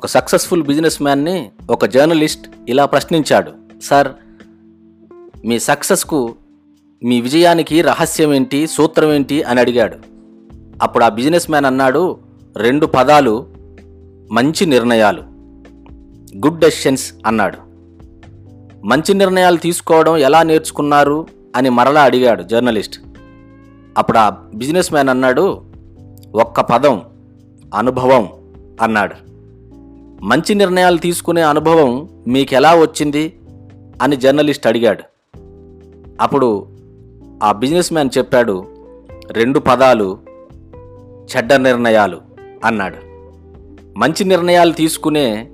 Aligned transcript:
ఒక 0.00 0.06
successful 0.06 0.62
business 0.62 1.02
మ్యాన్ని 1.02 1.50
ఒక 1.70 1.86
journalist 1.86 2.50
ఇలా 2.68 2.86
ప్రశ్నించాడు. 2.86 3.52
సార్ 3.82 4.08
మీ 5.44 5.58
సక్సెస్కు 5.58 6.34
మీ 7.04 7.20
విజయానికి 7.20 7.82
రహస్యం 7.82 8.34
ఏంటి 8.34 8.66
సూత్రం 8.66 9.12
ఏంటి? 9.12 9.42
అని 9.42 9.60
అడిగాడు. 9.60 9.96
అప్పుడు 10.82 11.04
ఆ 11.04 11.08
బిజినెస్ 11.08 11.50
మ్యాన్ 11.50 11.64
అన్నాడు 11.64 12.18
రెండు 12.56 12.86
పదాలు 12.86 13.46
మంచి 14.32 14.66
నిర్ణయాలు. 14.66 15.22
గుడ్ 16.36 16.58
డెసిషన్స్ 16.58 17.12
అన్నాడు. 17.26 17.58
మంచి 18.86 19.14
నిర్ణయాలు 19.14 19.56
తీసుకోవడం 19.56 20.16
ఎలా 20.16 20.42
నేర్చుకున్నారు? 20.42 21.26
అని 21.56 21.70
మరలా 21.70 22.02
అడిగాడు 22.02 22.42
జర్నలిస్ట్ 22.42 23.00
అప్పుడు 23.98 24.18
ఆ 24.18 24.30
బిజినెస్ 24.54 24.92
మ్యాన్ 24.92 25.08
అన్నాడు 25.08 25.62
ఒక్క 26.34 26.60
పదం 26.60 27.02
అనుభవం 27.74 28.28
అన్నాడు. 28.82 29.30
మంచి 30.22 30.54
నిర్ణయాలు 30.54 30.96
తీసుకునే 30.96 31.42
అనుభవం 31.42 32.08
మీకు 32.28 32.54
ఎలా 32.54 32.74
వచ్చింది 32.74 33.40
అని 34.02 34.16
జర్నలిస్ట్ 34.16 34.66
అడిగాడు. 34.66 35.02
అప్పుడు 36.20 36.66
ఆ 37.42 37.52
బిజినెస్ 37.52 37.92
మ్యాన్ 37.92 38.10
చెప్పాడు 38.18 38.64
రెండు 39.30 39.58
పదాలు 39.58 40.18
చెడ్డ 41.36 41.52
నిర్ణయాలు 41.52 42.20
అన్నాడు. 42.64 42.96
మంచి 43.98 44.24
నిర్ణయాలు 44.24 44.72
తీసుకునే 44.72 45.50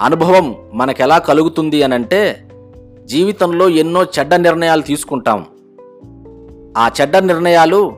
అనుభవం 0.00 0.56
మనకెలా 0.74 1.18
కలుగుతుంది 1.18 1.82
అని 1.82 1.94
అంటే 1.94 2.48
జీవితంలో 3.04 3.68
ఎన్నో 3.68 4.04
చెడ్డ 4.04 4.34
నిర్ణయాలు 4.34 4.82
తీసుకుంటాం. 4.82 5.46
ఆ 6.76 6.90
చెడ్డ 7.00 7.16
నిర్ణయాలు 7.16 7.92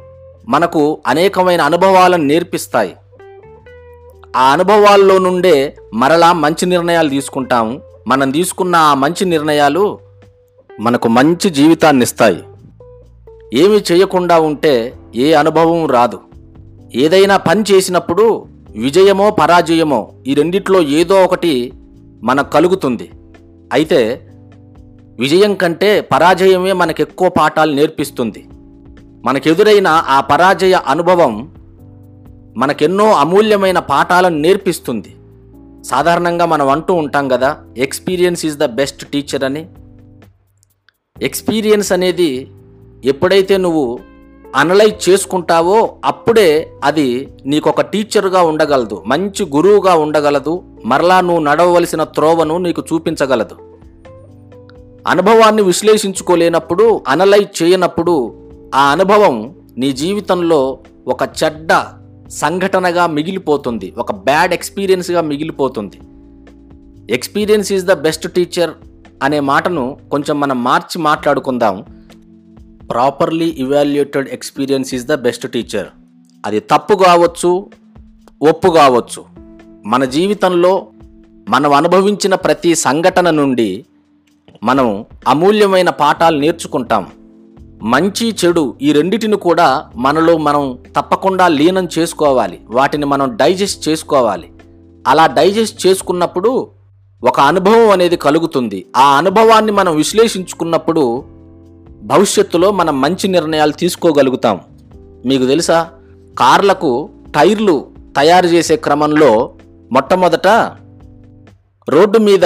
మనకు 0.49 1.01
అనేకమైన 1.07 1.61
అనుభవాలను 1.61 2.25
నేర్పిస్తాయి. 2.25 2.97
ఆ 4.37 4.53
అనుభవాల్లో 4.53 5.19
నుండే 5.19 5.77
మరలా 5.95 6.33
మంచి 6.33 6.67
నిర్ణయాలు 6.67 7.09
తీసుకుంటాము. 7.09 7.81
మనం 8.07 8.31
తీసుకున్న 8.31 8.77
ఆ 8.77 8.95
మంచి 8.95 9.25
నిర్ణయాలు 9.25 9.99
మనకు 10.81 11.09
మంచి 11.09 11.51
జీవితాన్ని 11.51 12.03
ఇస్తాయి. 12.03 12.43
ఏమి 13.55 13.83
చేయకుండా 13.93 14.41
ఉంటే 14.41 14.95
ఏ 15.15 15.33
అనుభవం 15.33 15.87
రాదు. 15.87 16.21
ఏదైనా 16.95 17.37
పని 17.37 17.65
చేసినప్పుడు 17.71 18.45
విజయమో 18.71 19.31
పరాజయమో 19.31 20.13
ఈ 20.27 20.35
రెండిట్లో 20.35 20.83
ఏదో 20.83 21.25
ఒకటి 21.25 21.73
మనకు 22.23 22.51
కలుగుతుంది. 22.51 23.11
అయితే 23.73 24.29
విజయం 25.19 25.55
కంటే 25.55 26.01
పరాజయమే 26.01 26.73
మనకు 26.73 27.01
ఎక్కువ 27.01 27.29
పాఠాలు 27.29 27.73
నేర్పిస్తుంది. 27.73 28.47
మనకెదురైన 29.25 29.87
ఆ 29.89 30.21
పరాజయ 30.21 30.73
అనుభవం 30.87 31.55
మనకెన్నో 32.57 33.13
అమూల్యమైన 33.13 33.79
పాఠాలను 33.79 34.37
నేర్పిస్తుంది. 34.37 35.17
సాధారణంగా 35.85 36.47
మనం 36.47 36.69
అంటూ 36.69 36.95
ఉంటాం 36.95 37.29
కదా 37.29 37.57
experience 37.77 38.47
is 38.47 38.59
the 38.59 38.65
best 38.65 39.07
teacher 39.07 39.45
అని. 39.45 39.67
ఎక్స్పీరియన్స్ 41.23 41.93
అనేది 41.93 42.51
ఎప్పుడైతే 43.05 43.57
నువ్వు 43.57 43.99
అనలైజ్ 44.57 45.09
చేసుకుంటావో 45.09 45.95
అప్పుడే 46.05 46.73
అది 46.85 47.29
నీకు 47.47 47.71
ఒక 47.71 47.81
టీచర్గా 47.81 48.43
ఉండగలదు 48.43 49.03
మంచి 49.07 49.45
గురువుగా 49.45 49.95
ఉండగలదు 49.95 50.63
మరలా 50.85 51.21
నువ్వు 51.21 51.45
నడవవలసిన 51.45 52.05
త్రోవను 52.05 52.59
నీకు 52.59 52.83
చూపించగలదు. 52.93 53.55
అనుభవాన్ని 55.09 55.63
విశ్లేషించుకోలేనప్పుడు 55.63 57.01
అనలైజ్ 57.09 57.63
చేయనప్పుడు 57.63 58.35
ఆ 58.75 58.83
అనుభవం 58.91 59.55
నీ 59.79 59.93
జీవితంలో 59.93 60.79
ఒక 61.09 61.23
చెడ్డ 61.23 61.73
సంఘటనగా 62.33 63.07
మిగిలిపోతుంది. 63.07 63.95
ఒక 63.99 64.13
బ్యాడ్ 64.13 64.55
ఎక్స్పీరియన్స్గా 64.55 65.21
మిగిలిపోతుంది. 65.21 65.99
Experience 67.15 67.73
is 67.73 67.85
the 67.85 67.93
best 67.93 68.33
teacher 68.33 68.71
అనే 69.23 69.41
మాటను 69.41 69.99
కొంచెం 70.11 70.41
మనం 70.41 70.65
మార్చి 70.65 71.03
మాట్లాడుకుందాం. 71.03 71.85
Properly 72.91 73.55
evaluated 73.59 74.29
experience 74.29 74.95
is 74.95 75.07
the 75.07 75.15
best 75.15 75.53
teacher. 75.53 75.87
అది 76.47 76.61
తప్పు 76.61 76.95
కావచ్చు 76.95 77.71
ఒప్పు 78.43 78.69
కావచ్చు. 78.69 79.25
మన 79.87 80.05
జీవితంలో 80.05 80.87
మనం 81.49 81.73
అనుభవించిన 81.73 82.35
ప్రతి 82.35 82.75
సంఘటన 82.75 83.31
నుండి 83.31 83.87
మనం 84.63 85.05
అమూల్యమైన 85.29 85.91
పాఠాలు 85.91 86.39
నేర్చుకుంటాం. 86.39 87.07
మంచి 87.83 88.37
చెడు 88.45 88.75
ఈ 88.83 88.93
రెండిటిని 88.93 89.37
కూడా 89.37 89.85
మనలో 89.97 90.37
మనం 90.37 90.79
తప్పకుండా 90.97 91.49
లీనం 91.49 91.89
చేసుకోవాలి. 91.99 92.61
వాటిని 92.71 93.07
మనం 93.07 93.37
డైజెస్ట్ 93.37 93.89
చేసుకోవాలి. 93.89 94.53
అలా 95.07 95.27
డైజెస్ట్ 95.27 95.87
చేసుకున్నప్పుడు 95.87 96.67
ఒక 97.25 97.41
అనుభవం 97.41 97.91
అనేది 97.91 98.17
కలుగుతుంది. 98.17 98.87
ఆ 98.97 99.17
అనుభవాన్ని 99.17 99.73
మనం 99.73 99.97
విశ్లేషించుకున్నప్పుడు 99.97 101.25
భవిష్యత్తులో 102.03 102.71
మనం 102.71 103.01
మంచి 103.01 103.29
నిర్ణయాలు 103.29 103.73
తీసుకోగలుగుతాం. 103.73 104.61
మీకు 105.27 105.47
తెలుసా? 105.47 105.89
కార్లకు 106.39 107.11
టైర్లు 107.37 107.87
తయారు 108.17 108.47
చేసే 108.47 108.77
క్రమంలో 108.77 109.51
మొట్టమొదట 109.93 110.49
రోడ్డు 111.89 112.19
మీద 112.19 112.45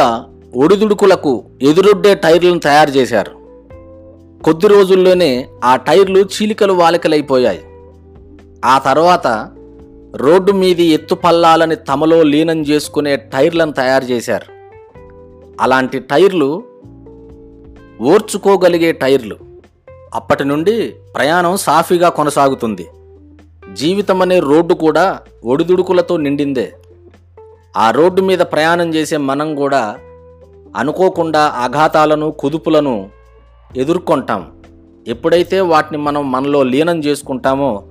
ఒడిదుడుకులకు 0.57 1.45
ఎదురొడ్డే 1.63 2.15
టైర్లను 2.15 2.59
తయారు 2.59 2.91
చేశారు. 2.91 3.36
కొద్ది 4.47 4.69
రోజుల్లోనే 4.69 5.49
ఆ 5.65 5.77
టైర్లు 5.77 6.19
చీలికలు 6.19 6.73
వాలికలైపోయాయి. 6.73 7.61
ఆ 8.65 8.79
తర్వాత 8.79 9.51
రోడ్డు 10.17 10.53
మీది 10.53 10.85
ఎత్తు 10.85 11.15
పల్లాలని 11.15 11.77
తమలో 11.77 12.23
లీనం 12.23 12.63
చేసుకునే 12.63 13.17
టైర్లను 13.17 13.73
తయారు 13.73 14.05
చేశారు. 14.05 14.53
అలాంటి 15.61 15.99
టైర్లు 15.99 16.63
ఓర్చుకోగలిగే 18.01 18.93
టైర్లు. 18.93 19.37
అప్పటి 20.15 20.45
నుండి 20.45 20.95
ప్రయాణం 21.15 21.57
సాఫీగా 21.57 22.09
కొనసాగుతుంది. 22.09 22.87
జీవితం 23.73 24.23
అనే 24.23 24.41
రోడ్డు 24.41 24.75
కూడా 24.75 25.19
ఒడిదుడుకులతో 25.45 26.17
నిండిందే. 26.17 26.75
ఆ 27.77 27.91
రోడ్డు 27.91 28.23
మీద 28.23 28.39
ప్రయాణం 28.39 28.95
చేసే 28.95 29.17
మనం 29.17 29.55
కూడా 29.55 29.97
అనుకోకుండా 30.77 31.41
ఆఘాతాలను 31.41 32.31
కుదుపులను 32.31 33.16
ఎదుర్కొంటాం. 33.77 34.53
ఎప్పుడైతే 35.09 35.61
వాటిని 35.61 35.99
మనం 35.99 36.33
మనలో 36.33 36.63
లీనం 36.63 37.05
చేసుకుంటామో 37.05 37.85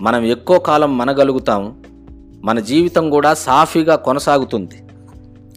మనం 0.00 0.24
ఎక్కువ 0.24 0.58
కాలం 0.58 0.98
మనగలుగుతాం 0.98 1.82
మన 2.44 2.60
జీవితం 2.60 3.10
కూడా 3.10 3.34
సాఫీగా 3.34 3.96
కొనసాగుతుంది. 3.96 4.82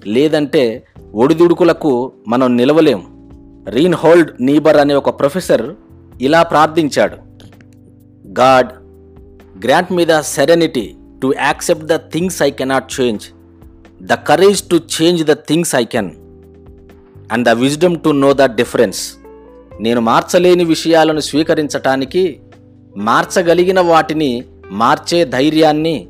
లేదంటే 0.07 0.83
ఒడిదుడుకులకు 1.13 2.11
మనం 2.28 2.57
నిలవలేం. 2.57 3.03
రీన్ 3.67 3.94
హోల్డ్ 3.94 4.31
నీబర్ 4.41 4.78
అనే 4.78 4.94
ఒక 4.94 5.19
ప్రొఫెసర్ 5.19 5.75
ఇలా 6.22 6.44
ప్రార్థించాడు. 6.44 7.16
God 8.28 8.67
grant 9.66 9.91
me 9.91 10.05
the 10.05 10.19
serenity 10.19 10.95
to 11.22 11.34
accept 11.41 11.85
the 11.85 11.95
things 11.95 12.41
I 12.41 12.51
cannot 12.51 13.01
change. 13.01 13.23
The 14.03 14.13
courage 14.13 14.63
to 14.69 14.75
change 14.75 15.23
the 15.23 15.31
things 15.31 15.75
I 15.75 15.85
can. 15.85 16.11
And 17.31 17.45
the 17.45 17.49
wisdom 17.49 17.99
to 17.99 18.09
know 18.09 18.34
the 18.34 18.41
difference. 18.41 19.16
నేను 19.82 20.02
మార్చలేని 20.02 20.64
విషయాలను 20.64 21.20
స్వీకరించటానికి 21.20 22.40
మార్చగలిగిన 22.98 23.80
వాటిని 23.80 24.44
మార్చే 24.72 25.26
ధైర్యాన్ని 25.26 26.08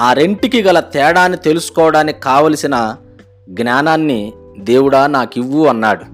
ఆ 0.00 0.12
రెంటికి 0.12 0.62
గల 0.62 0.80
తేడాన్ని 0.80 1.38
తెలుసుకోవడానికి 1.38 2.20
కావలసిన 2.20 2.96
జ్ఞానాన్ని 3.48 4.32
దేవుడా 4.58 5.06
నాకివ్వు 5.06 5.66
అన్నాడు. 5.66 6.04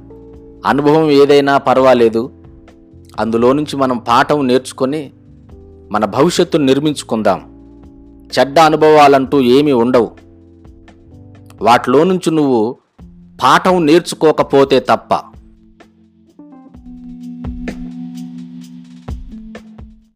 అనుభవం 0.66 1.10
ఏదైనా 1.10 1.58
పర్వాలేదు. 1.58 2.30
అందులో 3.20 3.52
నుంచి 3.52 3.76
మనం 3.76 3.98
పాఠం 3.98 4.46
నేర్చుకొని 4.46 5.10
మన 5.90 6.04
భవిష్యత్తును 6.04 6.64
నిర్మించుకుందాం. 6.64 7.40
చెడ్డ 8.38 8.58
అనుభవాలంటూ 8.58 9.40
ఏమీ 9.40 9.72
ఉండవు. 9.72 10.10
వాటిలో 11.62 12.04
నుంచి 12.04 12.30
నువ్వు 12.30 12.76
పాఠం 13.42 13.86
నేర్చుకోకపోతే 13.86 14.80
తప్ప. 14.80 15.29